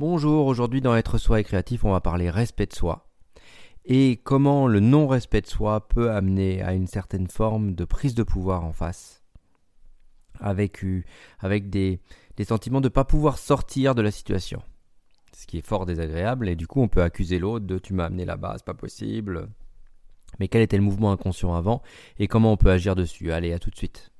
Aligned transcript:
Bonjour, 0.00 0.46
aujourd'hui 0.46 0.80
dans 0.80 0.96
Être 0.96 1.18
Soi 1.18 1.40
et 1.40 1.44
Créatif, 1.44 1.84
on 1.84 1.92
va 1.92 2.00
parler 2.00 2.30
respect 2.30 2.64
de 2.64 2.72
soi 2.72 3.06
et 3.84 4.16
comment 4.24 4.66
le 4.66 4.80
non-respect 4.80 5.42
de 5.42 5.46
soi 5.46 5.88
peut 5.88 6.10
amener 6.10 6.62
à 6.62 6.72
une 6.72 6.86
certaine 6.86 7.26
forme 7.26 7.74
de 7.74 7.84
prise 7.84 8.14
de 8.14 8.22
pouvoir 8.22 8.64
en 8.64 8.72
face, 8.72 9.22
avec, 10.40 10.86
avec 11.40 11.68
des, 11.68 12.00
des 12.38 12.44
sentiments 12.44 12.80
de 12.80 12.86
ne 12.86 12.94
pas 12.94 13.04
pouvoir 13.04 13.36
sortir 13.36 13.94
de 13.94 14.00
la 14.00 14.10
situation. 14.10 14.62
Ce 15.36 15.46
qui 15.46 15.58
est 15.58 15.66
fort 15.66 15.84
désagréable, 15.84 16.48
et 16.48 16.56
du 16.56 16.66
coup 16.66 16.80
on 16.80 16.88
peut 16.88 17.02
accuser 17.02 17.38
l'autre 17.38 17.66
de 17.66 17.78
tu 17.78 17.92
m'as 17.92 18.06
amené 18.06 18.24
là-bas, 18.24 18.54
c'est 18.56 18.64
pas 18.64 18.72
possible. 18.72 19.50
Mais 20.38 20.48
quel 20.48 20.62
était 20.62 20.78
le 20.78 20.82
mouvement 20.82 21.12
inconscient 21.12 21.54
avant, 21.54 21.82
et 22.18 22.26
comment 22.26 22.52
on 22.52 22.56
peut 22.56 22.70
agir 22.70 22.96
dessus? 22.96 23.32
Allez, 23.32 23.52
à 23.52 23.58
tout 23.58 23.68
de 23.68 23.76
suite. 23.76 24.10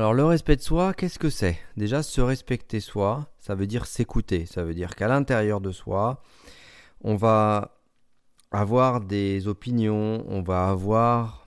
Alors 0.00 0.14
le 0.14 0.24
respect 0.24 0.56
de 0.56 0.62
soi, 0.62 0.94
qu'est-ce 0.94 1.18
que 1.18 1.28
c'est? 1.28 1.58
Déjà 1.76 2.02
se 2.02 2.22
respecter 2.22 2.80
soi, 2.80 3.28
ça 3.38 3.54
veut 3.54 3.66
dire 3.66 3.84
s'écouter, 3.84 4.46
ça 4.46 4.64
veut 4.64 4.72
dire 4.72 4.96
qu'à 4.96 5.08
l'intérieur 5.08 5.60
de 5.60 5.72
soi, 5.72 6.22
on 7.02 7.16
va 7.16 7.76
avoir 8.50 9.02
des 9.02 9.46
opinions, 9.46 10.24
on 10.26 10.40
va 10.40 10.70
avoir 10.70 11.46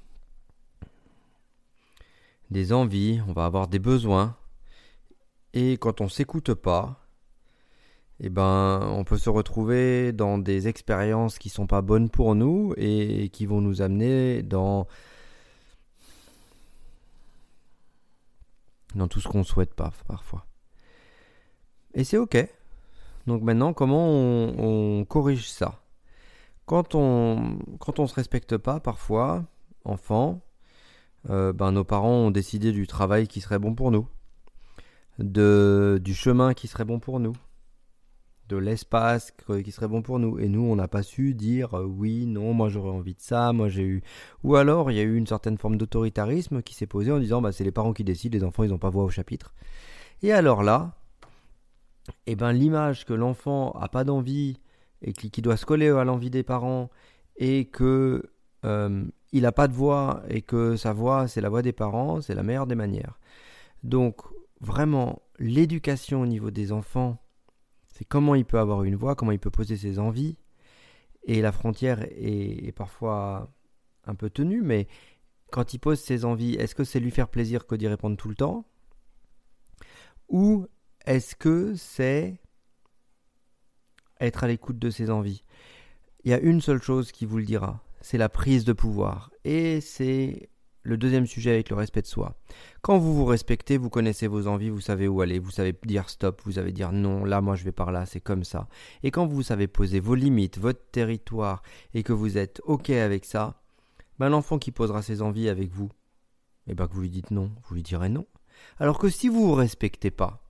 des 2.52 2.74
envies, 2.74 3.22
on 3.28 3.34
va 3.34 3.46
avoir 3.46 3.68
des 3.68 3.80
besoins. 3.80 4.36
Et 5.56 5.78
quand 5.78 6.00
on 6.00 6.08
s'écoute 6.08 6.54
pas, 6.54 7.08
eh 8.20 8.30
ben, 8.30 8.82
on 8.92 9.04
peut 9.04 9.18
se 9.18 9.32
retrouver 9.32 10.12
dans 10.12 10.38
des 10.38 10.68
expériences 10.68 11.40
qui 11.40 11.50
sont 11.50 11.66
pas 11.66 11.82
bonnes 11.82 12.12
pour 12.12 12.36
nous 12.36 12.76
et 12.78 13.30
qui 13.30 13.48
vont 13.48 13.62
nous 13.62 13.82
amener 13.82 14.44
dans 14.44 14.86
dans 18.96 19.08
tout 19.08 19.20
ce 19.20 19.28
qu'on 19.28 19.44
souhaite 19.44 19.74
pas 19.74 19.92
parfois. 20.08 20.46
Et 21.94 22.04
c'est 22.04 22.18
ok. 22.18 22.38
Donc 23.28 23.42
maintenant, 23.42 23.74
comment 23.74 24.08
on, 24.10 25.06
corrige 25.06 25.50
ça? 25.50 25.80
Quand 26.66 26.96
on 26.96 27.60
quand 27.80 28.06
se 28.08 28.16
respecte 28.16 28.58
pas, 28.58 28.80
parfois, 28.80 29.46
enfant, 29.86 30.42
euh, 31.30 31.54
ben 31.54 31.72
nos 31.72 31.84
parents 31.84 32.10
ont 32.10 32.32
décidé 32.32 32.72
du 32.72 32.88
travail 32.88 33.28
qui 33.28 33.42
serait 33.42 33.60
bon 33.60 33.76
pour 33.76 33.92
nous, 33.92 34.08
du 35.20 36.14
chemin 36.14 36.54
qui 36.54 36.68
serait 36.68 36.86
bon 36.86 37.00
pour 37.00 37.20
nous, 37.20 37.34
l'espace 38.60 39.34
qui 39.64 39.72
serait 39.72 39.88
bon 39.88 40.02
pour 40.02 40.20
nous. 40.20 40.40
Et 40.40 40.48
nous, 40.48 40.62
on 40.62 40.76
n'a 40.76 40.88
pas 40.88 41.04
su 41.04 41.34
dire 41.34 41.74
euh, 41.76 41.86
oui, 41.86 42.26
non, 42.26 42.54
moi 42.54 42.70
j'aurais 42.70 42.92
envie 42.92 43.16
de 43.16 43.22
ça, 43.22 43.54
moi 43.54 43.70
j'ai 43.70 43.84
eu. 43.84 44.04
Ou 44.44 44.56
alors 44.56 44.92
il 44.92 44.98
y 44.98 45.00
a 45.00 45.04
eu 45.04 45.16
une 45.16 45.28
certaine 45.28 45.58
forme 45.58 45.78
d'autoritarisme 45.78 46.62
qui 46.62 46.76
s'est 46.76 46.88
posée 46.88 47.12
en 47.12 47.20
disant 47.20 47.42
bah, 47.42 47.52
c'est 47.52 47.64
les 47.64 47.72
parents 47.72 47.94
qui 47.94 48.04
décident, 48.04 48.38
les 48.38 48.44
enfants 48.44 48.64
ils 48.64 48.70
n'ont 48.70 48.78
pas 48.78 48.90
voix 48.90 49.04
au 49.04 49.10
chapitre. 49.10 49.54
Et 50.22 50.32
alors 50.32 50.64
là, 50.64 50.96
eh 52.28 52.36
ben, 52.36 52.52
l'image 52.54 53.06
que 53.06 53.14
l'enfant 53.14 53.72
a 53.72 53.90
pas 53.90 54.04
d'envie 54.04 54.60
et 55.02 55.14
qui, 55.14 55.42
doit 55.42 55.58
se 55.58 55.66
coller 55.66 55.90
à 55.90 56.04
l'envie 56.04 56.30
des 56.30 56.44
parents 56.44 56.90
et 57.36 57.66
que 57.66 58.24
euh, 58.66 59.06
il 59.34 59.42
n'a 59.42 59.52
pas 59.52 59.68
de 59.68 59.74
voix 59.74 60.24
et 60.30 60.42
que 60.42 60.78
sa 60.78 60.94
voix 60.94 61.28
c'est 61.28 61.42
la 61.42 61.50
voix 61.50 61.62
des 61.62 61.74
parents, 61.74 62.22
c'est 62.22 62.36
la 62.36 62.44
meilleure 62.44 62.68
des 62.68 62.76
manières. 62.76 63.20
Donc 63.84 64.22
vraiment 64.62 65.22
l'éducation 65.40 66.22
au 66.22 66.26
niveau 66.26 66.52
des 66.52 66.72
enfants 66.72 67.23
c'est 67.94 68.06
comment 68.06 68.34
il 68.34 68.44
peut 68.44 68.60
avoir 68.60 68.84
une 68.84 68.96
voix, 68.96 69.16
comment 69.16 69.32
il 69.32 69.40
peut 69.40 69.52
poser 69.52 69.78
ses 69.78 70.00
envies. 70.00 70.36
Et 71.26 71.42
la 71.42 71.52
frontière 71.52 72.04
est, 72.10 72.76
parfois 72.76 73.54
un 74.06 74.16
peu 74.16 74.30
tenue, 74.30 74.64
mais 74.64 74.88
quand 75.52 75.74
il 75.74 75.80
pose 75.80 76.00
ses 76.00 76.26
envies, 76.26 76.56
est-ce 76.56 76.74
que 76.74 76.84
c'est 76.84 77.00
lui 77.00 77.12
faire 77.12 77.30
plaisir 77.30 77.68
que 77.68 77.76
d'y 77.76 77.88
répondre 77.88 78.18
tout 78.18 78.28
le 78.28 78.36
temps? 78.36 78.66
Ou 80.28 80.66
est-ce 81.06 81.36
que 81.36 81.76
c'est 81.76 82.42
être 84.20 84.44
à 84.44 84.48
l'écoute 84.48 84.80
de 84.80 84.90
ses 84.90 85.12
envies? 85.12 85.44
Il 86.24 86.32
y 86.32 86.34
a 86.34 86.40
une 86.40 86.62
seule 86.62 86.82
chose 86.82 87.12
qui 87.12 87.28
vous 87.28 87.38
le 87.38 87.46
dira, 87.46 87.84
c'est 88.02 88.18
la 88.18 88.30
prise 88.30 88.66
de 88.66 88.74
pouvoir. 88.74 89.30
Et 89.44 89.82
c'est 89.82 90.50
le 90.84 90.98
deuxième 90.98 91.26
sujet 91.26 91.52
avec 91.52 91.70
le 91.70 91.76
respect 91.76 92.02
de 92.02 92.08
soi. 92.08 92.36
Quand 92.82 92.98
vous 92.98 93.14
vous 93.14 93.26
respectez, 93.26 93.78
vous 93.78 93.90
connaissez 93.90 94.28
vos 94.28 94.48
envies, 94.48 94.70
vous 94.70 94.82
savez 94.82 95.08
où 95.08 95.22
aller, 95.22 95.40
vous 95.40 95.52
savez 95.52 95.74
dire 95.86 96.10
stop, 96.10 96.42
vous 96.46 96.54
savez 96.54 96.72
dire 96.72 96.92
non, 96.92 97.24
là 97.26 97.42
moi 97.42 97.56
je 97.56 97.64
vais 97.64 97.72
par 97.72 97.92
là, 97.92 98.06
c'est 98.06 98.20
comme 98.20 98.44
ça. 98.44 98.68
Et 99.02 99.10
quand 99.10 99.26
vous 99.26 99.44
savez 99.44 99.68
poser 99.68 100.00
vos 100.00 100.16
limites, 100.16 100.60
votre 100.60 100.82
territoire, 100.92 101.64
et 101.94 102.04
que 102.04 102.14
vous 102.14 102.38
êtes 102.38 102.62
OK 102.66 102.90
avec 102.90 103.26
ça, 103.26 103.62
ben 104.20 104.30
l'enfant 104.30 104.60
qui 104.60 104.72
posera 104.72 105.02
ses 105.02 105.22
envies 105.22 105.50
avec 105.50 105.72
vous, 105.72 105.90
et 106.68 106.72
eh 106.72 106.76
ben 106.76 106.88
que 106.88 106.94
vous 106.94 107.02
lui 107.02 107.10
dites 107.10 107.32
non, 107.32 107.52
vous 107.64 107.76
lui 107.76 107.84
direz 107.84 108.10
non. 108.10 108.26
Alors 108.78 109.00
que 109.00 109.10
si 109.10 109.30
vous 109.30 109.48
vous 109.48 109.56
respectez 109.56 110.12
pas, 110.12 110.44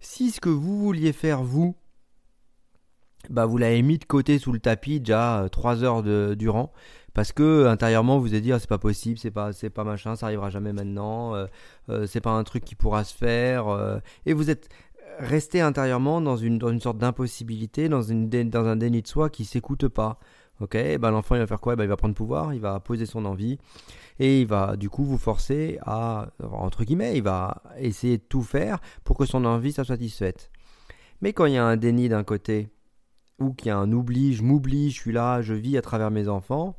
si 0.00 0.30
ce 0.30 0.40
que 0.40 0.48
vous 0.48 0.78
vouliez 0.80 1.12
faire 1.12 1.42
vous, 1.42 1.76
bah 3.30 3.46
vous 3.46 3.58
l'avez 3.58 3.82
mis 3.82 3.98
de 3.98 4.04
côté 4.04 4.38
sous 4.38 4.52
le 4.52 4.58
tapis 4.58 5.00
déjà 5.00 5.42
euh, 5.42 5.48
trois 5.48 5.82
heures 5.84 6.02
durant. 6.36 6.72
Parce 7.14 7.32
que 7.32 7.66
intérieurement 7.66 8.18
vous 8.18 8.28
avez 8.28 8.40
dit 8.40 8.52
ah, 8.52 8.58
c'est 8.58 8.68
pas 8.68 8.78
possible 8.78 9.18
c'est 9.18 9.30
pas 9.30 9.52
c'est 9.52 9.70
pas 9.70 9.84
machin 9.84 10.16
ça 10.16 10.26
arrivera 10.26 10.50
jamais 10.50 10.72
maintenant 10.72 11.34
euh, 11.34 11.46
euh, 11.88 12.06
c'est 12.06 12.20
pas 12.20 12.32
un 12.32 12.42
truc 12.42 12.64
qui 12.64 12.74
pourra 12.74 13.04
se 13.04 13.14
faire 13.14 14.00
et 14.26 14.32
vous 14.32 14.50
êtes 14.50 14.68
resté 15.20 15.60
intérieurement 15.60 16.20
dans 16.20 16.36
une 16.36 16.58
dans 16.58 16.70
une 16.70 16.80
sorte 16.80 16.98
d'impossibilité 16.98 17.88
dans 17.88 18.02
une 18.02 18.28
dans 18.28 18.66
un 18.66 18.76
déni 18.76 19.00
de 19.02 19.06
soi 19.06 19.30
qui 19.30 19.44
s'écoute 19.44 19.88
pas. 19.88 20.18
Ok 20.60 20.76
ben 21.00 21.10
l'enfant 21.10 21.36
il 21.36 21.38
va 21.38 21.46
faire 21.46 21.60
quoi? 21.60 21.76
Ben, 21.76 21.84
il 21.84 21.88
va 21.88 21.96
prendre 21.96 22.14
pouvoir 22.14 22.52
il 22.52 22.60
va 22.60 22.80
poser 22.80 23.06
son 23.06 23.24
envie 23.24 23.58
et 24.18 24.40
il 24.40 24.46
va 24.46 24.76
du 24.76 24.88
coup 24.88 25.04
vous 25.04 25.18
forcer 25.18 25.78
à 25.82 26.28
entre 26.42 26.84
guillemets 26.84 27.16
il 27.16 27.22
va 27.22 27.62
essayer 27.78 28.18
de 28.18 28.22
tout 28.22 28.42
faire 28.42 28.80
pour 29.04 29.16
que 29.16 29.24
son 29.24 29.44
envie 29.44 29.72
soit 29.72 29.84
satisfaite. 29.84 30.50
Mais 31.20 31.32
quand 31.32 31.46
il 31.46 31.54
y 31.54 31.58
a 31.58 31.64
un 31.64 31.76
déni 31.76 32.08
d'un 32.08 32.24
côté 32.24 32.68
ou 33.38 33.52
qu'il 33.52 33.68
y 33.68 33.70
a 33.70 33.78
un 33.78 33.92
oubli, 33.92 34.34
je 34.34 34.42
m'oublie, 34.42 34.90
je 34.90 35.00
suis 35.00 35.12
là, 35.12 35.42
je 35.42 35.54
vis 35.54 35.76
à 35.76 35.82
travers 35.82 36.10
mes 36.10 36.28
enfants, 36.28 36.76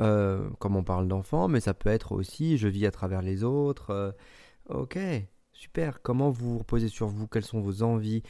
euh, 0.00 0.48
comme 0.58 0.76
on 0.76 0.84
parle 0.84 1.08
d'enfants, 1.08 1.48
mais 1.48 1.60
ça 1.60 1.74
peut 1.74 1.90
être 1.90 2.12
aussi 2.12 2.58
je 2.58 2.68
vis 2.68 2.86
à 2.86 2.90
travers 2.90 3.22
les 3.22 3.44
autres. 3.44 3.90
Euh, 3.90 4.12
ok, 4.68 4.98
super. 5.52 6.02
Comment 6.02 6.30
vous 6.30 6.54
vous 6.54 6.58
reposez 6.58 6.88
sur 6.88 7.08
vous? 7.08 7.26
Quelles 7.26 7.44
sont 7.44 7.60
vos 7.60 7.82
envies? 7.82 8.22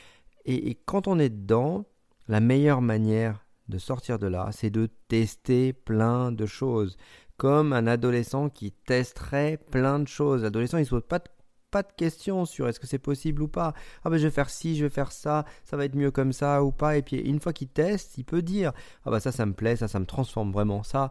Et, 0.45 0.75
quand 0.87 1.07
on 1.07 1.19
est 1.19 1.29
dedans, 1.29 1.85
la 2.29 2.41
meilleure 2.41 2.83
manière 2.83 3.47
de 3.69 3.79
sortir 3.79 4.19
de 4.19 4.27
là, 4.27 4.51
c'est 4.53 4.71
de 4.71 4.89
tester 5.09 5.73
plein 5.73 6.33
de 6.33 6.47
choses. 6.47 6.97
Comme 7.37 7.73
un 7.73 7.87
adolescent 7.87 8.49
qui 8.49 8.73
testerait 8.73 9.57
plein 9.71 9.99
de 9.99 10.09
choses. 10.09 10.43
L'adolescent, 10.43 10.79
il 10.79 10.83
ne 10.83 10.87
saute 10.87 11.07
pas 11.07 11.19
de 11.21 11.29
pas 11.73 11.83
de 11.83 11.91
questions 11.97 12.45
sur 12.45 12.69
est-ce 12.69 12.79
que 12.79 12.87
c'est 12.87 12.99
possible 12.99 13.43
ou 13.43 13.49
pas. 13.49 13.75
Ah 14.05 14.11
ben 14.11 14.19
je 14.19 14.25
vais 14.25 14.31
faire 14.31 14.51
ci, 14.51 14.77
je 14.77 14.85
vais 14.85 14.91
faire 14.91 15.11
ça, 15.11 15.45
ça 15.65 15.77
va 15.77 15.87
être 15.87 15.97
mieux 15.97 16.13
comme 16.13 16.33
ça 16.33 16.63
ou 16.63 16.71
pas. 16.71 16.97
Et 16.97 17.03
puis 17.03 17.17
une 17.17 17.41
fois 17.41 17.53
qu'il 17.53 17.69
teste, 17.69 18.19
il 18.19 18.25
peut 18.25 18.43
dire 18.43 18.73
ah 19.05 19.11
bah 19.11 19.19
ça 19.19 19.33
ça 19.33 19.47
me 19.47 19.55
plaît, 19.55 19.75
ça 19.75 19.89
ça 19.89 19.99
me 19.99 20.07
transforme 20.07 20.53
vraiment, 20.53 20.85
ça 20.85 21.11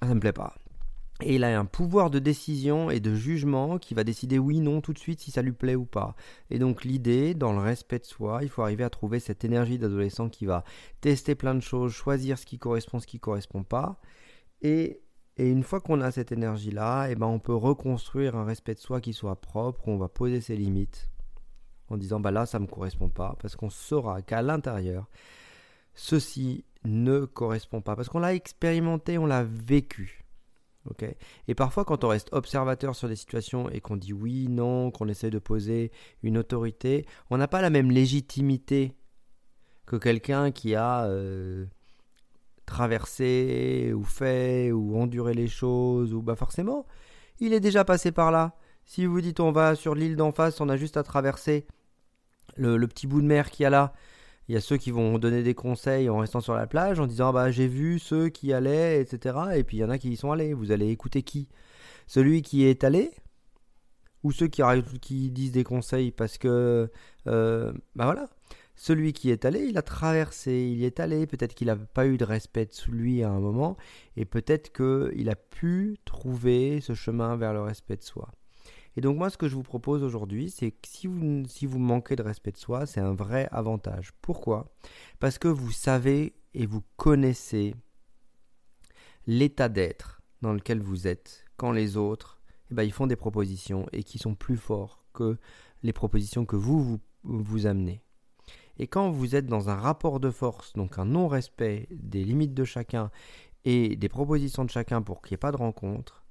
ça 0.00 0.14
me 0.14 0.20
plaît 0.20 0.32
pas. 0.32 0.54
Et 1.20 1.34
il 1.34 1.42
a 1.42 1.58
un 1.58 1.64
pouvoir 1.64 2.10
de 2.10 2.20
décision 2.20 2.90
et 2.90 3.00
de 3.00 3.12
jugement 3.14 3.78
qui 3.78 3.94
va 3.94 4.04
décider 4.04 4.38
oui, 4.38 4.60
non 4.60 4.80
tout 4.80 4.92
de 4.92 5.00
suite 5.00 5.20
si 5.20 5.32
ça 5.32 5.42
lui 5.42 5.52
plaît 5.52 5.74
ou 5.74 5.84
pas. 5.84 6.14
Et 6.50 6.60
donc 6.60 6.84
l'idée, 6.84 7.34
dans 7.34 7.52
le 7.52 7.58
respect 7.58 7.98
de 7.98 8.04
soi, 8.04 8.40
il 8.42 8.48
faut 8.48 8.62
arriver 8.62 8.84
à 8.84 8.90
trouver 8.90 9.18
cette 9.18 9.44
énergie 9.44 9.78
d'adolescent 9.78 10.28
qui 10.28 10.46
va 10.46 10.62
tester 11.00 11.34
plein 11.34 11.56
de 11.56 11.60
choses, 11.60 11.92
choisir 11.92 12.38
ce 12.38 12.46
qui 12.46 12.58
correspond, 12.58 13.00
ce 13.00 13.06
qui 13.08 13.18
correspond 13.18 13.64
pas. 13.64 14.00
Et 14.62 15.00
et 15.38 15.48
une 15.48 15.62
fois 15.62 15.80
qu'on 15.80 16.00
a 16.00 16.10
cette 16.10 16.32
énergie-là, 16.32 17.08
eh 17.10 17.14
ben 17.14 17.26
on 17.26 17.38
peut 17.38 17.54
reconstruire 17.54 18.34
un 18.36 18.44
respect 18.44 18.74
de 18.74 18.80
soi 18.80 19.00
qui 19.00 19.12
soit 19.12 19.40
propre, 19.40 19.86
on 19.86 19.96
va 19.96 20.08
poser 20.08 20.40
ses 20.40 20.56
limites 20.56 21.10
en 21.88 21.96
disant 21.96 22.18
bah 22.18 22.32
là 22.32 22.44
ça 22.44 22.58
ne 22.58 22.64
me 22.64 22.68
correspond 22.68 23.08
pas, 23.08 23.36
parce 23.40 23.54
qu'on 23.54 23.70
saura 23.70 24.20
qu'à 24.20 24.42
l'intérieur, 24.42 25.08
ceci 25.94 26.64
ne 26.84 27.24
correspond 27.24 27.80
pas, 27.80 27.94
parce 27.94 28.08
qu'on 28.08 28.18
l'a 28.18 28.34
expérimenté, 28.34 29.16
on 29.16 29.26
l'a 29.26 29.44
vécu. 29.44 30.24
ok? 30.90 31.04
Et 31.46 31.54
parfois 31.54 31.84
quand 31.84 32.02
on 32.02 32.08
reste 32.08 32.30
observateur 32.32 32.96
sur 32.96 33.08
des 33.08 33.16
situations 33.16 33.70
et 33.70 33.80
qu'on 33.80 33.96
dit 33.96 34.12
oui, 34.12 34.48
non, 34.48 34.90
qu'on 34.90 35.08
essaie 35.08 35.30
de 35.30 35.38
poser 35.38 35.92
une 36.24 36.36
autorité, 36.36 37.06
on 37.30 37.38
n'a 37.38 37.48
pas 37.48 37.62
la 37.62 37.70
même 37.70 37.92
légitimité 37.92 38.92
que 39.86 39.96
quelqu'un 39.96 40.50
qui 40.50 40.74
a... 40.74 41.04
Euh, 41.06 41.66
traverser 42.78 43.92
ou 43.92 44.04
fait 44.04 44.70
ou 44.70 45.00
endurer 45.00 45.34
les 45.34 45.48
choses 45.48 46.14
ou 46.14 46.22
bah 46.22 46.36
forcément 46.36 46.86
il 47.40 47.52
est 47.52 47.58
déjà 47.58 47.84
passé 47.84 48.12
par 48.12 48.30
là. 48.30 48.54
Si 48.84 49.04
vous 49.04 49.20
dites 49.20 49.40
on 49.40 49.50
va 49.50 49.74
sur 49.74 49.96
l'île 49.96 50.14
d'en 50.14 50.30
face 50.30 50.60
on 50.60 50.68
a 50.68 50.76
juste 50.76 50.96
à 50.96 51.02
traverser 51.02 51.66
le, 52.56 52.86
petit 52.86 53.08
bout 53.08 53.20
de 53.20 53.26
mer 53.26 53.50
qu'il 53.50 53.64
y 53.64 53.66
a 53.66 53.70
là. 53.70 53.92
Il 54.46 54.54
y 54.54 54.56
a 54.56 54.60
ceux 54.60 54.76
qui 54.76 54.92
vont 54.92 55.18
donner 55.18 55.42
des 55.42 55.54
conseils 55.54 56.08
en 56.08 56.18
restant 56.18 56.40
sur 56.40 56.54
la 56.54 56.68
plage 56.68 57.00
en 57.00 57.08
disant 57.08 57.32
bah 57.32 57.50
j'ai 57.50 57.66
vu 57.66 57.98
ceux 57.98 58.28
qui 58.28 58.52
allaient 58.52 59.00
etc 59.00 59.36
et 59.56 59.64
puis 59.64 59.78
il 59.78 59.80
y 59.80 59.84
en 59.84 59.90
a 59.90 59.98
qui 59.98 60.10
y 60.10 60.16
sont 60.16 60.30
allés. 60.30 60.54
Vous 60.54 60.70
allez 60.70 60.88
écouter 60.88 61.24
qui? 61.24 61.48
Celui 62.06 62.42
qui 62.42 62.64
est 62.64 62.84
allé 62.84 63.10
ou 64.22 64.30
ceux 64.30 64.46
qui, 64.46 64.62
qui 65.00 65.32
disent 65.32 65.52
des 65.52 65.64
conseils 65.64 66.12
parce 66.12 66.38
que 66.38 66.88
euh, 67.26 67.72
bah 67.96 68.04
voilà 68.04 68.28
celui 68.78 69.12
qui 69.12 69.30
est 69.30 69.44
allé, 69.44 69.64
il 69.64 69.76
a 69.76 69.82
traversé, 69.82 70.52
il 70.52 70.78
y 70.78 70.84
est 70.84 71.00
allé, 71.00 71.26
peut-être 71.26 71.54
qu'il 71.54 71.66
n'a 71.66 71.74
pas 71.74 72.06
eu 72.06 72.16
de 72.16 72.24
respect 72.24 72.68
sous 72.70 72.92
lui 72.92 73.24
à 73.24 73.30
un 73.30 73.40
moment, 73.40 73.76
et 74.16 74.24
peut-être 74.24 74.72
qu'il 74.72 75.28
a 75.28 75.34
pu 75.34 75.98
trouver 76.04 76.80
ce 76.80 76.94
chemin 76.94 77.36
vers 77.36 77.52
le 77.52 77.60
respect 77.60 77.96
de 77.96 78.04
soi. 78.04 78.30
Et 78.96 79.00
donc 79.00 79.18
moi, 79.18 79.30
ce 79.30 79.36
que 79.36 79.48
je 79.48 79.56
vous 79.56 79.64
propose 79.64 80.04
aujourd'hui, 80.04 80.48
c'est 80.48 80.70
que 80.70 80.86
si 80.86 81.08
vous, 81.08 81.78
manquez 81.78 82.14
de 82.14 82.22
respect 82.22 82.52
de 82.52 82.56
soi, 82.56 82.86
c'est 82.86 83.00
un 83.00 83.14
vrai 83.14 83.48
avantage. 83.50 84.12
Pourquoi? 84.22 84.72
Parce 85.18 85.38
que 85.38 85.48
vous 85.48 85.72
savez 85.72 86.34
et 86.54 86.66
vous 86.66 86.84
connaissez 86.96 87.74
l'état 89.26 89.68
d'être 89.68 90.22
dans 90.40 90.52
lequel 90.52 90.80
vous 90.80 91.08
êtes 91.08 91.44
quand 91.56 91.72
les 91.72 91.96
autres, 91.96 92.40
eh 92.70 92.74
ben, 92.74 92.84
ils 92.84 92.92
font 92.92 93.08
des 93.08 93.16
propositions 93.16 93.86
et 93.92 94.04
qui 94.04 94.18
sont 94.18 94.36
plus 94.36 94.56
forts 94.56 95.04
que 95.12 95.36
les 95.82 95.92
propositions 95.92 96.46
que 96.46 96.56
vous, 96.56 97.00
vous 97.24 97.66
amenez. 97.66 98.02
Et 98.78 98.86
quand 98.86 99.10
vous 99.10 99.34
êtes 99.34 99.46
dans 99.46 99.70
un 99.70 99.76
rapport 99.76 100.20
de 100.20 100.30
force, 100.30 100.72
donc 100.74 100.98
un 100.98 101.04
non-respect 101.04 101.88
des 101.90 102.24
limites 102.24 102.54
de 102.54 102.64
chacun 102.64 103.10
et 103.64 103.96
des 103.96 104.08
propositions 104.08 104.64
de 104.64 104.70
chacun 104.70 105.02
pour 105.02 105.20
qu'il 105.20 105.32
n'y 105.32 105.34
ait 105.34 105.38
pas 105.38 105.52
de 105.52 105.56
rencontre, 105.56 106.24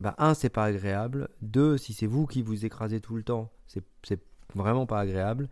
bah 0.00 0.14
un, 0.18 0.34
c'est 0.34 0.48
pas 0.48 0.64
agréable. 0.64 1.28
Deux, 1.42 1.76
si 1.76 1.92
c'est 1.92 2.06
vous 2.06 2.26
qui 2.26 2.42
vous 2.42 2.64
écrasez 2.64 3.00
tout 3.00 3.16
le 3.16 3.22
temps, 3.22 3.52
c'est, 3.66 3.84
vraiment 4.54 4.86
pas 4.86 5.00
agréable. 5.00 5.48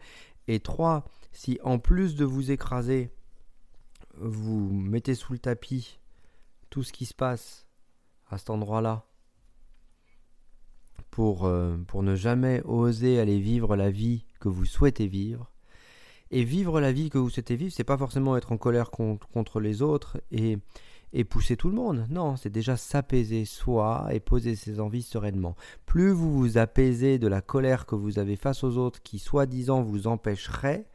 Et 0.47 0.61
trois, 0.61 1.05
si 1.33 1.59
en 1.65 1.79
plus 1.79 2.15
de 2.15 2.25
vous 2.25 2.53
écraser, 2.53 3.11
vous 4.17 4.71
mettez 4.71 5.15
sous 5.15 5.33
le 5.33 5.39
tapis 5.39 5.99
tout 6.71 6.83
ce 6.83 6.93
qui 6.93 7.05
se 7.05 7.15
passe 7.15 7.67
à 8.31 8.39
cet 8.39 8.51
endroit-là, 8.51 9.07
pour, 11.11 11.45
euh, 11.45 11.77
pour 11.87 12.03
ne 12.03 12.15
jamais 12.15 12.63
oser 12.65 13.21
aller 13.21 13.39
vivre 13.39 13.77
la 13.77 13.91
vie 13.91 14.25
que 14.41 14.49
vous 14.49 14.65
souhaitez 14.65 15.07
vivre, 15.07 15.52
et 16.33 16.45
vivre 16.45 16.81
la 16.81 16.93
vie 16.93 17.11
que 17.11 17.19
vous 17.19 17.31
souhaitez 17.31 17.57
vivre, 17.57 17.73
c'est 17.73 17.85
pas 17.85 17.99
forcément 17.99 18.37
être 18.37 18.53
en 18.53 18.57
colère 18.57 18.91
contre, 18.91 19.61
les 19.61 19.83
autres 19.83 20.21
et, 20.33 20.59
et 21.13 21.25
pousser 21.25 21.57
tout 21.57 21.69
le 21.69 21.75
monde. 21.75 22.07
Non, 22.09 22.37
c'est 22.37 22.51
déjà 22.51 22.77
s'apaiser 22.77 23.45
soi 23.45 24.09
et 24.11 24.19
poser 24.19 24.57
ses 24.57 24.81
envies 24.81 25.03
sereinement. 25.03 25.55
Plus 25.85 26.11
vous 26.11 26.33
vous 26.33 26.57
apaisez 26.57 27.19
de 27.19 27.29
la 27.29 27.43
colère 27.43 27.85
que 27.85 27.95
vous 27.95 28.19
avez 28.19 28.37
face 28.37 28.65
aux 28.65 28.79
autres 28.79 29.03
qui 29.03 29.19
soi-disant 29.19 29.83
vous 29.83 30.07
empêcherait, 30.07 30.87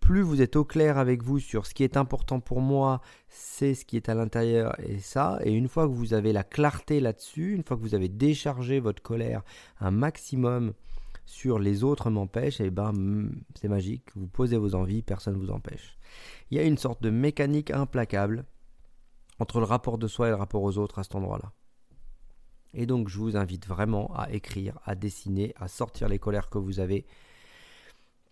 plus 0.00 0.22
vous 0.22 0.42
êtes 0.42 0.56
au 0.56 0.64
clair 0.64 0.98
avec 0.98 1.22
vous 1.22 1.38
sur 1.38 1.66
ce 1.66 1.72
qui 1.72 1.84
est 1.84 1.96
important 1.96 2.40
pour 2.40 2.60
moi, 2.60 3.00
c'est 3.28 3.74
ce 3.74 3.84
qui 3.84 3.96
est 3.96 4.08
à 4.08 4.14
l'intérieur 4.14 4.78
et 4.80 4.98
ça, 4.98 5.38
et 5.44 5.52
une 5.52 5.68
fois 5.68 5.86
que 5.86 5.92
vous 5.92 6.12
avez 6.12 6.32
la 6.32 6.42
clarté 6.42 7.00
là-dessus, 7.00 7.54
une 7.54 7.62
fois 7.62 7.76
que 7.76 7.82
vous 7.82 7.94
avez 7.94 8.08
déchargé 8.08 8.80
votre 8.80 9.02
colère 9.02 9.42
un 9.80 9.92
maximum 9.92 10.74
sur 11.26 11.58
les 11.58 11.84
autres 11.84 12.10
m'empêchent, 12.10 12.60
et 12.60 12.66
eh 12.66 12.70
ben 12.70 12.92
c'est 13.54 13.68
magique, 13.68 14.08
vous 14.14 14.26
posez 14.26 14.56
vos 14.56 14.74
envies, 14.74 15.02
personne 15.02 15.34
ne 15.34 15.38
vous 15.38 15.50
empêche. 15.50 15.98
Il 16.50 16.56
y 16.56 16.60
a 16.60 16.64
une 16.64 16.78
sorte 16.78 17.02
de 17.02 17.10
mécanique 17.10 17.70
implacable 17.70 18.44
entre 19.38 19.58
le 19.58 19.64
rapport 19.64 19.98
de 19.98 20.06
soi 20.06 20.28
et 20.28 20.30
le 20.30 20.36
rapport 20.36 20.62
aux 20.62 20.78
autres 20.78 20.98
à 20.98 21.02
cet 21.02 21.14
endroit-là. 21.14 21.52
Et 22.74 22.86
donc 22.86 23.08
je 23.08 23.18
vous 23.18 23.36
invite 23.36 23.66
vraiment 23.66 24.12
à 24.16 24.30
écrire, 24.32 24.78
à 24.84 24.94
dessiner, 24.94 25.54
à 25.56 25.68
sortir 25.68 26.08
les 26.08 26.18
colères 26.18 26.50
que 26.50 26.58
vous 26.58 26.80
avez 26.80 27.06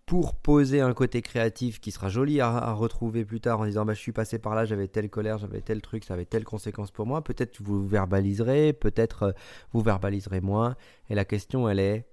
pour 0.05 0.35
poser 0.35 0.81
un 0.81 0.93
côté 0.95 1.23
créatif 1.23 1.81
qui 1.81 1.91
sera 1.91 2.09
joli 2.09 2.41
à, 2.41 2.73
retrouver 2.73 3.25
plus 3.25 3.41
tard 3.41 3.61
en 3.61 3.67
disant 3.67 3.85
bah, 3.85 3.95
je 3.95 4.01
suis 4.01 4.13
passé 4.13 4.39
par 4.39 4.55
là, 4.55 4.65
j'avais 4.65 4.89
telle 4.89 5.09
colère, 5.09 5.39
j'avais 5.39 5.61
tel 5.61 5.81
truc, 5.81 6.05
ça 6.05 6.15
avait 6.15 6.27
telle 6.27 6.45
conséquence 6.45 6.91
pour 6.91 7.07
moi. 7.07 7.23
Peut-être 7.23 7.63
vous 7.63 7.87
verbaliserez, 7.87 8.73
peut-être 8.73 9.23
euh, 9.23 9.33
vous 9.73 9.81
verbaliserez 9.81 10.41
moins. 10.41 10.77
Et 11.09 11.15
la 11.15 11.25
question 11.25 11.69
elle 11.69 11.79
est 11.79 12.12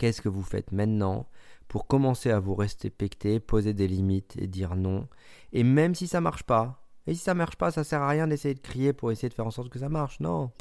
Qu'est-ce 0.00 0.22
que 0.22 0.30
vous 0.30 0.42
faites 0.42 0.72
maintenant 0.72 1.28
pour 1.68 1.86
commencer 1.86 2.30
à 2.30 2.40
vous 2.40 2.54
respecter, 2.54 3.38
poser 3.38 3.74
des 3.74 3.86
limites 3.86 4.34
et 4.38 4.46
dire 4.46 4.74
non 4.74 5.06
Et 5.52 5.62
même 5.62 5.94
si 5.94 6.06
ça 6.08 6.22
marche 6.22 6.42
pas, 6.42 6.88
et 7.06 7.12
si 7.12 7.20
ça 7.20 7.34
marche 7.34 7.56
pas, 7.56 7.70
ça 7.70 7.84
sert 7.84 8.00
à 8.00 8.08
rien 8.08 8.26
d'essayer 8.26 8.54
de 8.54 8.60
crier 8.60 8.94
pour 8.94 9.12
essayer 9.12 9.28
de 9.28 9.34
faire 9.34 9.46
en 9.46 9.50
sorte 9.50 9.68
que 9.68 9.78
ça 9.78 9.90
marche. 9.90 10.18
Non. 10.20 10.52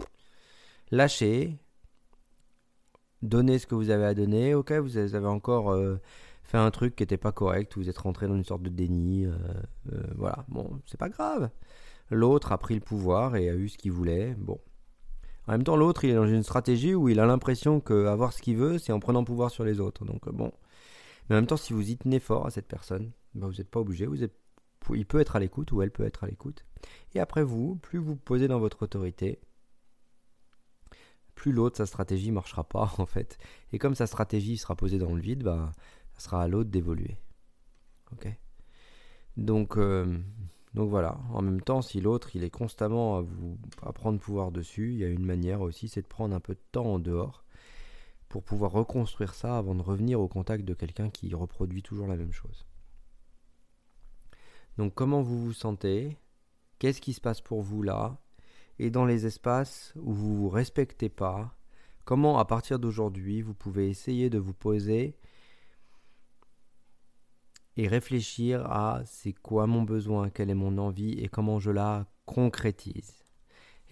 Lâchez. 0.92 1.58
Donnez 3.22 3.60
ce 3.60 3.66
que 3.66 3.76
vous 3.76 3.92
avez 3.92 4.04
à 4.04 4.14
donner. 4.14 4.56
Ok, 4.56 4.74
vous 4.74 4.98
avez 4.98 5.28
encore 5.28 5.72
euh, 5.72 6.02
fait 6.44 6.58
un 6.58 6.70
truc 6.70 6.98
qui 6.98 7.04
n'était 7.04 7.16
pas 7.16 7.32
correct, 7.32 7.78
vous 7.78 7.88
êtes 7.88 7.98
rentré 7.98 8.28
dans 8.28 8.36
une 8.36 8.44
sorte 8.44 8.64
de 8.64 8.70
déni. 8.70 9.26
Euh, 9.26 9.38
euh, 9.94 10.04
voilà. 10.18 10.44
Bon, 10.50 10.82
c'est 10.86 11.00
pas 11.00 11.08
grave. 11.08 11.50
L'autre 12.10 12.52
a 12.52 12.58
pris 12.58 12.74
le 12.76 12.82
pouvoir 12.82 13.38
et 13.38 13.50
a 13.50 13.56
eu 13.56 13.70
ce 13.70 13.78
qu'il 13.78 13.94
voulait. 13.94 14.36
Bon, 14.38 14.60
en 15.50 15.54
même 15.54 15.64
temps, 15.64 15.76
l'autre, 15.76 16.04
il 16.04 16.12
est 16.12 16.16
dans 16.16 16.28
une 16.28 16.44
stratégie 16.44 16.94
où 16.94 17.10
il 17.10 17.20
a 17.20 17.26
l'impression 17.26 17.80
qu'avoir 17.80 18.34
ce 18.34 18.42
qu'il 18.44 18.56
veut, 18.56 18.78
c'est 18.78 18.92
en 18.92 19.00
prenant 19.00 19.24
pouvoir 19.24 19.50
sur 19.50 19.64
les 19.64 19.80
autres. 19.80 20.06
Donc 20.06 20.30
bon. 20.30 20.54
Mais 21.28 21.36
en 21.36 21.40
même 21.40 21.48
temps, 21.48 21.58
si 21.58 21.74
vous 21.74 21.90
y 21.90 21.98
tenez 21.98 22.20
fort 22.20 22.46
à 22.46 22.52
cette 22.52 22.68
personne, 22.68 23.12
bah, 23.34 23.48
vous 23.48 23.54
n'êtes 23.54 23.72
pas 23.72 23.80
obligé. 23.80 24.06
Vous 24.06 24.24
êtes, 24.24 24.36
il 24.94 25.08
peut 25.08 25.20
être 25.20 25.36
à 25.36 25.40
l'écoute 25.40 25.72
ou 25.72 25.82
elle 25.82 25.90
peut 25.90 26.06
être 26.06 26.24
à 26.24 26.28
l'écoute. 26.28 26.66
Et 27.16 27.20
après 27.20 27.42
vous, 27.42 27.78
plus 27.78 27.98
vous 27.98 28.16
posez 28.16 28.48
dans 28.48 28.60
votre 28.60 28.84
autorité, 28.84 29.40
plus 31.34 31.52
l'autre, 31.52 31.78
sa 31.78 31.88
stratégie 31.88 32.32
marchera 32.32 32.64
pas 32.64 32.94
en 33.00 33.08
fait. 33.08 33.40
Et 33.74 33.80
comme 33.80 33.96
sa 33.96 34.06
stratégie 34.06 34.56
sera 34.56 34.76
posée 34.76 35.00
dans 35.00 35.16
le 35.16 35.22
vide, 35.22 35.42
bah, 35.42 35.72
ça 36.14 36.26
sera 36.26 36.44
à 36.44 36.48
l'autre 36.48 36.70
d'évoluer. 36.70 37.18
Ok? 38.12 38.28
Donc, 39.36 39.78
euh, 39.78 40.20
donc 40.76 40.90
voilà, 40.90 41.18
en 41.34 41.42
même 41.42 41.62
temps, 41.62 41.82
si 41.82 42.00
l'autre 42.00 42.36
il 42.36 42.44
est 42.44 42.50
constamment 42.50 43.18
à 43.18 43.22
vous 43.22 43.58
à 43.82 43.92
prendre 43.92 44.20
pouvoir 44.20 44.52
dessus, 44.52 44.92
il 44.94 45.00
y 45.00 45.04
a 45.04 45.08
une 45.08 45.26
manière 45.26 45.62
aussi, 45.62 45.88
c'est 45.88 46.04
de 46.04 46.08
prendre 46.08 46.36
un 46.36 46.40
peu 46.40 46.54
de 46.54 46.62
temps 46.72 46.86
en 46.86 47.00
dehors 47.00 47.44
pour 48.28 48.44
pouvoir 48.44 48.72
reconstruire 48.72 49.34
ça 49.34 49.58
avant 49.58 49.74
de 49.74 49.82
revenir 49.82 50.22
au 50.22 50.28
contact 50.28 50.64
de 50.64 50.76
quelqu'un 50.76 51.10
qui 51.10 51.34
reproduit 51.34 51.82
toujours 51.82 52.08
la 52.08 52.16
même 52.16 52.32
chose. 52.32 52.68
Donc 54.78 54.94
comment 54.94 55.24
vous 55.24 55.44
vous 55.44 55.54
sentez? 55.54 56.18
Qu'est-ce 56.78 57.02
qui 57.02 57.14
se 57.14 57.22
passe 57.22 57.42
pour 57.42 57.62
vous 57.64 57.82
là? 57.82 58.22
Et 58.78 58.92
dans 58.92 59.06
les 59.06 59.26
espaces 59.26 59.94
où 59.98 60.14
vous 60.14 60.36
vous 60.36 60.50
respectez 60.50 61.10
pas, 61.10 61.58
comment 62.06 62.38
à 62.38 62.46
partir 62.46 62.80
d'aujourd'hui 62.80 63.42
vous 63.42 63.56
pouvez 63.56 63.90
essayer 63.90 64.30
de 64.30 64.38
vous 64.38 64.54
poser 64.54 65.18
et 67.80 67.88
réfléchir 67.88 68.66
à 68.66 69.02
c'est 69.06 69.32
quoi 69.32 69.66
mon 69.66 69.84
besoin, 69.84 70.30
quelle 70.30 70.50
est 70.50 70.54
mon 70.54 70.78
envie 70.78 71.14
et 71.14 71.30
comment 71.30 71.60
je 71.60 71.72
la 71.72 72.08
concrétise. 72.26 73.24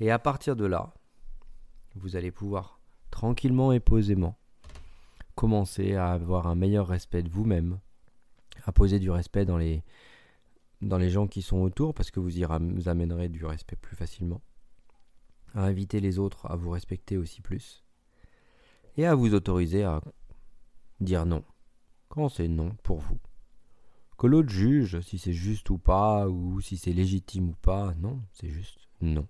Et 0.02 0.12
à 0.12 0.20
partir 0.20 0.58
de 0.58 0.66
là, 0.66 0.94
vous 1.96 2.18
allez 2.18 2.32
pouvoir 2.32 2.82
tranquillement 3.12 3.72
et 3.72 3.80
posément 3.80 4.38
commencer 5.36 5.96
à 5.96 6.12
avoir 6.12 6.48
un 6.48 6.56
meilleur 6.56 6.88
respect 6.88 7.24
de 7.24 7.30
vous-même, 7.30 7.80
à 8.66 8.74
poser 8.74 9.00
du 9.00 9.10
respect 9.10 9.46
dans 9.46 9.58
les, 9.58 9.84
dans 10.82 10.98
les 10.98 11.10
gens 11.10 11.28
qui 11.28 11.42
sont 11.42 11.62
autour 11.62 11.94
parce 11.94 12.12
que 12.12 12.20
vous 12.20 12.40
y 12.40 12.44
amènerez 12.44 13.30
du 13.30 13.46
respect 13.46 13.78
plus 13.78 13.96
facilement, 13.96 14.42
à 15.54 15.64
inviter 15.64 16.02
les 16.02 16.20
autres 16.20 16.46
à 16.52 16.58
vous 16.58 16.72
respecter 16.72 17.16
aussi 17.16 17.42
plus 17.42 17.86
et 18.98 19.06
à 19.06 19.16
vous 19.16 19.34
autoriser 19.34 19.86
à 19.86 20.02
dire 21.00 21.26
non 21.26 21.46
quand 22.10 22.28
c'est 22.28 22.50
non 22.50 22.76
pour 22.84 22.98
vous 22.98 23.18
que 24.18 24.28
l'autre 24.28 24.50
juge 24.50 25.00
si 25.02 25.18
c'est 25.18 25.34
juste 25.34 25.70
ou 25.70 25.78
pas, 25.78 26.28
ou 26.28 26.60
si 26.62 26.78
c'est 26.78 26.94
légitime 26.94 27.50
ou 27.50 27.56
pas. 27.56 27.94
Non, 27.96 28.22
c'est 28.32 28.50
juste 28.50 28.80
non. 29.02 29.28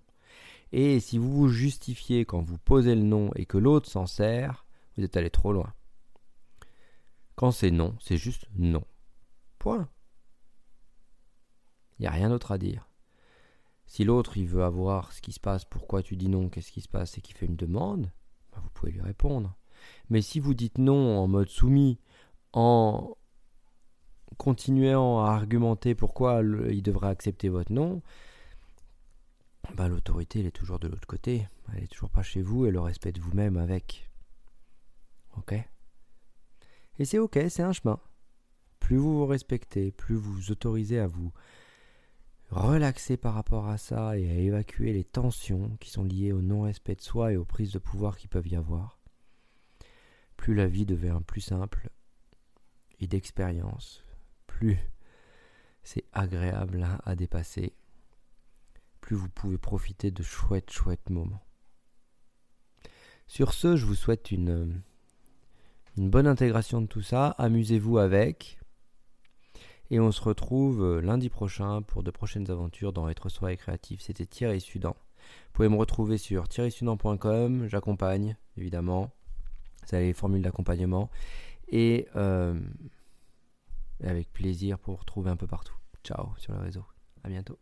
Et 0.72 1.00
si 1.00 1.18
vous 1.18 1.32
vous 1.32 1.48
justifiez 1.48 2.24
quand 2.24 2.42
vous 2.42 2.58
posez 2.58 2.94
le 2.94 3.02
non 3.02 3.30
et 3.34 3.46
que 3.46 3.58
l'autre 3.58 3.88
s'en 3.88 4.06
sert, 4.06 4.66
vous 4.96 5.04
êtes 5.04 5.16
allé 5.16 5.30
trop 5.30 5.52
loin. 5.52 5.72
Quand 7.36 7.52
c'est 7.52 7.70
non, 7.70 7.96
c'est 8.00 8.16
juste 8.16 8.46
non. 8.56 8.84
Point. 9.58 9.88
Il 11.98 12.02
n'y 12.02 12.08
a 12.08 12.12
rien 12.12 12.28
d'autre 12.28 12.52
à 12.52 12.58
dire. 12.58 12.88
Si 13.86 14.04
l'autre 14.04 14.36
il 14.36 14.46
veut 14.46 14.64
avoir 14.64 15.12
ce 15.12 15.22
qui 15.22 15.32
se 15.32 15.40
passe, 15.40 15.64
pourquoi 15.64 16.02
tu 16.02 16.16
dis 16.16 16.28
non, 16.28 16.48
qu'est-ce 16.48 16.72
qui 16.72 16.80
se 16.80 16.88
passe 16.88 17.16
et 17.16 17.20
qu'il 17.20 17.36
fait 17.36 17.46
une 17.46 17.56
demande, 17.56 18.10
ben, 18.52 18.60
vous 18.60 18.70
pouvez 18.70 18.92
lui 18.92 19.00
répondre. 19.00 19.56
Mais 20.10 20.20
si 20.20 20.40
vous 20.40 20.54
dites 20.54 20.78
non 20.78 21.18
en 21.18 21.26
mode 21.26 21.48
soumis, 21.48 21.98
en 22.52 23.16
continuant 24.36 25.24
à 25.24 25.30
argumenter 25.30 25.94
pourquoi 25.94 26.42
il 26.42 26.82
devrait 26.82 27.08
accepter 27.08 27.48
votre 27.48 27.72
nom, 27.72 28.02
bah, 29.74 29.88
l'autorité 29.88 30.40
elle 30.40 30.46
est 30.46 30.50
toujours 30.50 30.78
de 30.78 30.88
l'autre 30.88 31.06
côté. 31.06 31.48
Elle 31.74 31.84
est 31.84 31.88
toujours 31.88 32.10
pas 32.10 32.22
chez 32.22 32.42
vous 32.42 32.66
et 32.66 32.70
le 32.70 32.80
respect 32.80 33.12
de 33.12 33.20
vous-même 33.20 33.56
avec. 33.56 34.10
Ok? 35.36 35.54
Et 36.98 37.04
c'est 37.04 37.18
ok, 37.18 37.38
c'est 37.48 37.62
un 37.62 37.72
chemin. 37.72 38.00
Plus 38.80 38.96
vous 38.96 39.18
vous 39.18 39.26
respectez, 39.26 39.92
plus 39.92 40.16
vous 40.16 40.32
vous 40.32 40.50
autorisez 40.50 40.98
à 40.98 41.06
vous 41.06 41.32
relaxer 42.50 43.16
par 43.16 43.34
rapport 43.34 43.68
à 43.68 43.76
ça 43.76 44.18
et 44.18 44.30
à 44.30 44.34
évacuer 44.34 44.92
les 44.92 45.04
tensions 45.04 45.76
qui 45.80 45.90
sont 45.90 46.04
liées 46.04 46.32
au 46.32 46.40
non-respect 46.40 46.94
de 46.94 47.02
soi 47.02 47.32
et 47.32 47.36
aux 47.36 47.44
prises 47.44 47.72
de 47.72 47.78
pouvoir 47.78 48.16
qui 48.16 48.26
peuvent 48.26 48.48
y 48.48 48.56
avoir, 48.56 48.98
plus 50.36 50.54
la 50.54 50.66
vie 50.66 50.86
devient 50.86 51.20
plus 51.26 51.42
simple 51.42 51.90
et 53.00 53.06
d'expérience, 53.06 54.02
plus 54.58 54.78
c'est 55.84 56.04
agréable 56.12 56.84
à 57.04 57.14
dépasser, 57.14 57.72
plus 59.00 59.14
vous 59.14 59.28
pouvez 59.28 59.56
profiter 59.56 60.10
de 60.10 60.22
chouettes, 60.22 60.70
chouettes 60.70 61.10
moments. 61.10 61.44
Sur 63.28 63.52
ce, 63.52 63.76
je 63.76 63.86
vous 63.86 63.94
souhaite 63.94 64.32
une, 64.32 64.50
euh, 64.50 64.66
bonne 65.96 66.26
intégration 66.26 66.82
de 66.82 66.86
tout 66.88 67.02
ça. 67.02 67.28
Amusez-vous 67.38 67.98
avec. 67.98 68.58
Et 69.90 70.00
on 70.00 70.10
se 70.10 70.20
retrouve 70.20 70.82
euh, 70.82 71.00
lundi 71.00 71.28
prochain 71.28 71.80
pour 71.82 72.02
de 72.02 72.10
prochaines 72.10 72.50
aventures 72.50 72.92
dans 72.92 73.08
Être 73.08 73.28
Soi 73.28 73.52
et 73.52 73.56
Créatif. 73.56 74.00
C'était 74.00 74.26
Thierry 74.26 74.60
Sudan. 74.60 74.96
Vous 74.96 75.52
pouvez 75.52 75.68
me 75.68 75.76
retrouver 75.76 76.18
sur 76.18 76.48
thierrysudan.com. 76.48 77.68
J'accompagne, 77.68 78.36
évidemment. 78.56 79.10
C'est 79.84 80.00
les 80.00 80.12
formules 80.12 80.42
d'accompagnement. 80.42 81.10
Et 81.68 82.08
euh, 82.16 82.58
et 84.00 84.08
avec 84.08 84.32
plaisir 84.32 84.78
pour 84.78 84.94
vous 84.94 85.00
retrouver 85.00 85.30
un 85.30 85.36
peu 85.36 85.46
partout. 85.46 85.76
Ciao 86.04 86.34
sur 86.38 86.52
le 86.52 86.60
réseau. 86.60 86.84
À 87.24 87.28
bientôt. 87.28 87.58